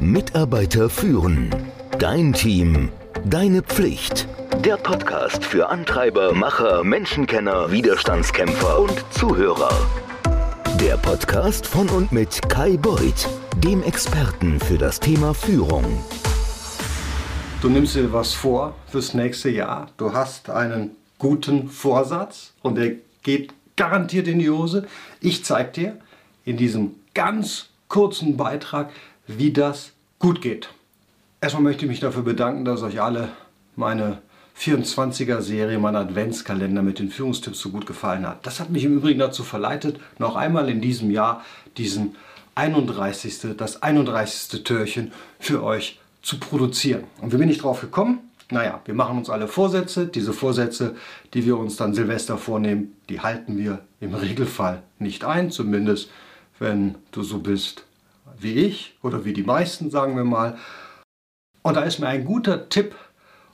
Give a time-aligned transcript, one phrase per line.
[0.00, 1.50] Mitarbeiter führen.
[1.98, 2.90] Dein Team.
[3.24, 4.28] Deine Pflicht.
[4.64, 9.72] Der Podcast für Antreiber, Macher, Menschenkenner, Widerstandskämpfer und Zuhörer.
[10.80, 15.84] Der Podcast von und mit Kai Beuth, dem Experten für das Thema Führung.
[17.60, 19.88] Du nimmst dir was vor fürs nächste Jahr.
[19.96, 22.92] Du hast einen guten Vorsatz und der
[23.24, 24.86] geht garantiert in die Hose.
[25.20, 25.96] Ich zeige dir
[26.44, 28.90] in diesem ganz kurzen Beitrag,
[29.28, 30.70] wie das gut geht.
[31.40, 33.28] Erstmal möchte ich mich dafür bedanken, dass euch alle
[33.76, 34.18] meine
[34.58, 38.44] 24er Serie, mein Adventskalender mit den Führungstipps so gut gefallen hat.
[38.44, 41.44] Das hat mich im Übrigen dazu verleitet, noch einmal in diesem Jahr
[41.76, 42.16] diesen
[42.56, 43.56] 31.
[43.56, 44.64] das 31.
[44.64, 47.04] Türchen für euch zu produzieren.
[47.20, 48.18] Und wie bin ich drauf gekommen?
[48.50, 50.06] Naja, wir machen uns alle Vorsätze.
[50.06, 50.96] Diese Vorsätze,
[51.34, 55.52] die wir uns dann Silvester vornehmen, die halten wir im Regelfall nicht ein.
[55.52, 56.10] Zumindest
[56.58, 57.84] wenn du so bist
[58.36, 60.58] wie ich oder wie die meisten, sagen wir mal.
[61.62, 62.94] Und da ist mir ein guter Tipp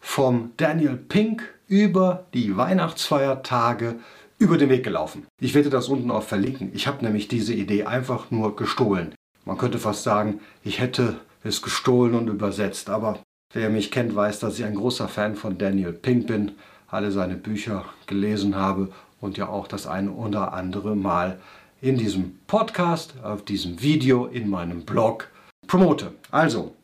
[0.00, 3.96] vom Daniel Pink über die Weihnachtsfeiertage
[4.38, 5.26] über den Weg gelaufen.
[5.40, 6.70] Ich werde das unten auch verlinken.
[6.72, 9.14] Ich habe nämlich diese Idee einfach nur gestohlen.
[9.44, 13.18] Man könnte fast sagen, ich hätte es gestohlen und übersetzt, aber
[13.52, 16.52] wer mich kennt, weiß, dass ich ein großer Fan von Daniel Pink bin,
[16.88, 21.40] alle seine Bücher gelesen habe und ja auch das eine oder andere Mal
[21.80, 25.30] in diesem Podcast, auf diesem Video, in meinem Blog
[25.66, 26.12] promote.
[26.30, 26.74] Also,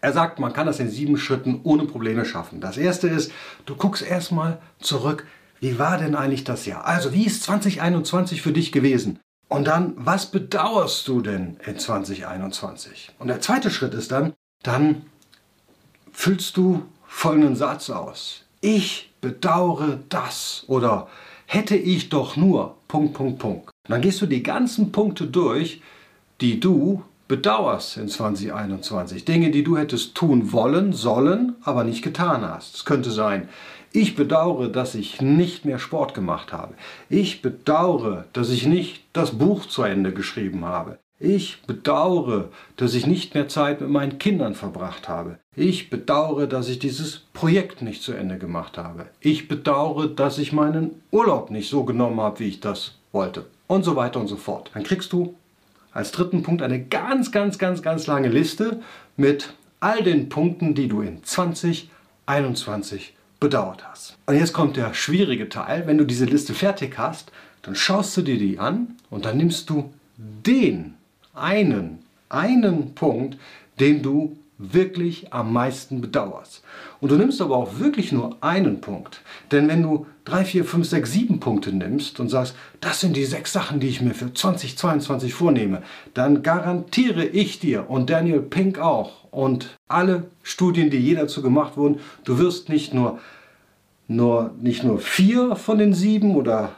[0.00, 2.60] er sagt, man kann das in sieben Schritten ohne Probleme schaffen.
[2.60, 3.32] Das erste ist,
[3.66, 5.26] du guckst erstmal zurück,
[5.60, 6.86] wie war denn eigentlich das Jahr?
[6.86, 9.18] Also, wie ist 2021 für dich gewesen?
[9.48, 13.10] Und dann, was bedauerst du denn in 2021?
[13.18, 15.02] Und der zweite Schritt ist dann, dann
[16.12, 18.44] füllst du folgenden Satz aus.
[18.60, 21.08] Ich bedauere das oder
[21.46, 23.70] hätte ich doch nur Punkt, Punkt, Punkt.
[23.90, 25.82] Und dann gehst du die ganzen Punkte durch,
[26.40, 29.24] die du bedauerst in 2021.
[29.24, 32.76] Dinge, die du hättest tun wollen, sollen, aber nicht getan hast.
[32.76, 33.48] Es könnte sein,
[33.90, 36.74] ich bedauere, dass ich nicht mehr Sport gemacht habe.
[37.08, 41.00] Ich bedauere, dass ich nicht das Buch zu Ende geschrieben habe.
[41.18, 45.40] Ich bedauere, dass ich nicht mehr Zeit mit meinen Kindern verbracht habe.
[45.56, 49.06] Ich bedauere, dass ich dieses Projekt nicht zu Ende gemacht habe.
[49.18, 53.46] Ich bedauere, dass ich meinen Urlaub nicht so genommen habe, wie ich das wollte.
[53.70, 54.72] Und so weiter und so fort.
[54.74, 55.36] Dann kriegst du
[55.92, 58.80] als dritten Punkt eine ganz, ganz, ganz, ganz lange Liste
[59.16, 64.16] mit all den Punkten, die du in 2021 bedauert hast.
[64.26, 65.86] Und jetzt kommt der schwierige Teil.
[65.86, 67.30] Wenn du diese Liste fertig hast,
[67.62, 70.94] dann schaust du dir die an und dann nimmst du den
[71.32, 73.38] einen, einen Punkt,
[73.78, 76.62] den du wirklich am meisten bedauerst.
[77.00, 79.22] Und du nimmst aber auch wirklich nur einen Punkt.
[79.50, 83.24] Denn wenn du drei, vier, fünf, sechs, sieben Punkte nimmst und sagst, das sind die
[83.24, 85.82] sechs Sachen, die ich mir für 2022 vornehme,
[86.12, 91.78] dann garantiere ich dir und Daniel Pink auch und alle Studien, die je dazu gemacht
[91.78, 93.18] wurden, du wirst nicht nur,
[94.08, 96.72] nur, nicht nur vier von den sieben oder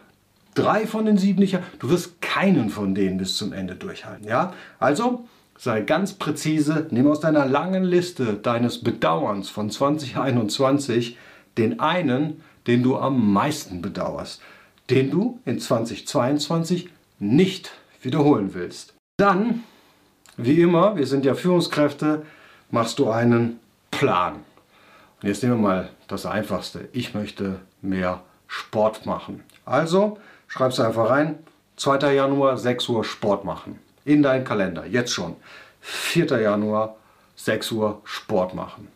[0.54, 4.26] drei von den sieben nicht, du wirst keinen von denen bis zum Ende durchhalten.
[4.28, 4.52] Ja?
[4.78, 5.24] Also
[5.56, 11.16] sei ganz präzise, nimm aus deiner langen Liste deines Bedauerns von 2021
[11.58, 14.40] den einen, den du am meisten bedauerst,
[14.90, 18.94] den du in 2022 nicht wiederholen willst.
[19.16, 19.62] Dann,
[20.36, 22.22] wie immer, wir sind ja Führungskräfte,
[22.70, 24.36] machst du einen Plan.
[25.22, 26.88] Und jetzt nehmen wir mal das Einfachste.
[26.92, 29.42] Ich möchte mehr Sport machen.
[29.64, 31.38] Also schreibst du einfach rein,
[31.76, 32.12] 2.
[32.12, 33.78] Januar 6 Uhr Sport machen.
[34.04, 35.36] In deinen Kalender, jetzt schon.
[35.80, 36.26] 4.
[36.40, 36.96] Januar
[37.36, 38.88] 6 Uhr Sport machen.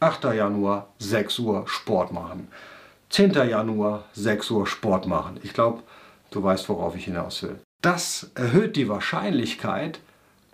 [0.00, 0.24] 8.
[0.24, 2.48] Januar 6 Uhr Sport machen.
[3.10, 3.32] 10.
[3.32, 5.38] Januar 6 Uhr Sport machen.
[5.42, 5.82] Ich glaube,
[6.30, 7.58] du weißt, worauf ich hinaus will.
[7.82, 10.00] Das erhöht die Wahrscheinlichkeit,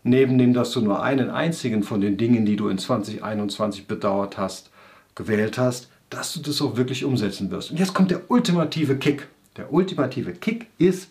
[0.02, 4.38] neben dem, dass du nur einen einzigen von den Dingen, die du in 2021 bedauert
[4.38, 4.70] hast,
[5.14, 7.70] gewählt hast, dass du das auch wirklich umsetzen wirst.
[7.70, 9.26] Und jetzt kommt der ultimative Kick.
[9.56, 11.10] Der ultimative Kick ist,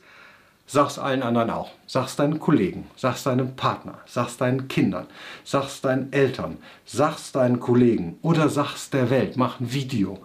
[0.66, 1.72] sag's allen anderen auch.
[1.88, 5.08] Sag's deinen Kollegen, sag's deinem Partner, sag's deinen Kindern,
[5.44, 9.38] sag's deinen Eltern, sag's deinen Kollegen oder sag's der Welt.
[9.38, 10.20] Mach ein Video.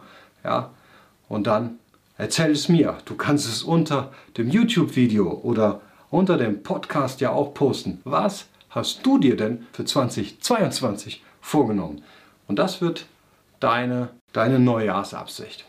[0.45, 0.71] Ja,
[1.29, 1.79] und dann
[2.17, 2.99] erzähl es mir.
[3.05, 8.01] Du kannst es unter dem YouTube-Video oder unter dem Podcast ja auch posten.
[8.05, 12.03] Was hast du dir denn für 2022 vorgenommen?
[12.49, 13.07] Und das wird
[13.61, 15.65] deine, deine Neujahrsabsicht.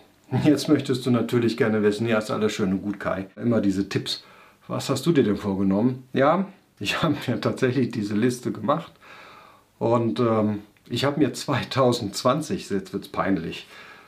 [0.46, 3.28] Jetzt möchtest du natürlich gerne wissen, ja, ist alles schön und gut, Kai.
[3.36, 4.24] Immer diese Tipps.
[4.72, 6.08] Was hast du dir denn vorgenommen?
[6.14, 6.46] Ja,
[6.80, 8.94] ich habe mir tatsächlich diese Liste gemacht
[9.80, 10.60] und ähm,
[10.90, 13.68] ich habe mir 2020, jetzt wird es peinlich,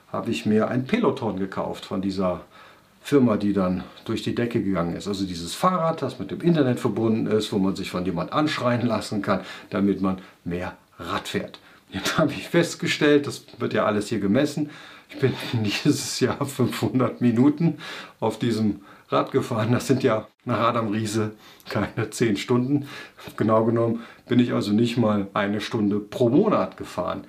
[0.09, 2.45] habe ich mir ein Peloton gekauft von dieser
[3.01, 5.09] Firma, die dann durch die Decke gegangen ist.
[5.09, 8.87] Also dieses Fahrrad, das mit dem Internet verbunden ist, wo man sich von jemand anschreien
[8.87, 11.59] lassen kann, damit man mehr Rad fährt.
[11.89, 14.69] Jetzt habe ich festgestellt, das wird ja alles hier gemessen,
[15.09, 15.33] ich bin
[15.83, 17.79] dieses Jahr 500 Minuten
[18.21, 18.79] auf diesem
[19.13, 19.71] Rad gefahren.
[19.71, 21.31] Das sind ja nach Adam Riese
[21.69, 22.87] keine 10 Stunden.
[23.37, 27.23] Genau genommen bin ich also nicht mal eine Stunde pro Monat gefahren.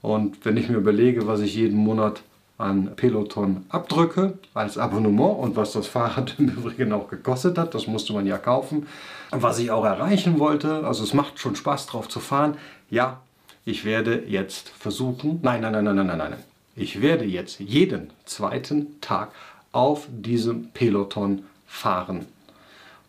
[0.00, 2.22] Und wenn ich mir überlege, was ich jeden Monat
[2.56, 7.86] an Peloton abdrücke als Abonnement und was das Fahrrad im Übrigen auch gekostet hat, das
[7.86, 8.86] musste man ja kaufen,
[9.30, 12.56] was ich auch erreichen wollte, also es macht schon Spaß drauf zu fahren,
[12.90, 13.20] ja,
[13.64, 16.34] ich werde jetzt versuchen, nein, nein, nein, nein, nein, nein, nein,
[16.76, 19.30] ich werde jetzt jeden zweiten Tag
[19.74, 22.26] auf diesem Peloton fahren.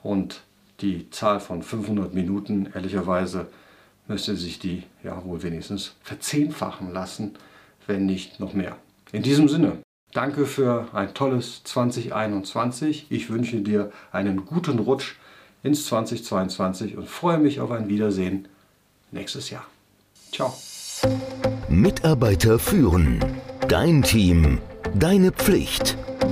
[0.02, 0.42] Und
[0.82, 3.48] die Zahl von 500 Minuten, ehrlicherweise,
[4.08, 7.36] müsste sich die ja wohl wenigstens verzehnfachen lassen,
[7.88, 8.76] wenn nicht noch mehr.
[9.12, 9.78] In diesem Sinne,
[10.12, 13.08] danke für ein tolles 2021.
[13.10, 15.16] Ich wünsche dir einen guten Rutsch
[15.64, 18.48] ins 2022 und freue mich auf ein Wiedersehen
[19.12, 19.66] nächstes Jahr.
[20.32, 20.54] Ciao.
[21.70, 23.24] Mitarbeiter führen.
[23.68, 24.60] Dein Team.
[24.94, 25.98] Deine Pflicht.